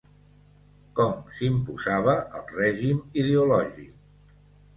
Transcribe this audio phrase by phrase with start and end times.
[0.99, 4.35] Com s'imposava el règim ideològic.